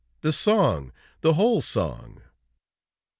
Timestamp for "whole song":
1.35-2.23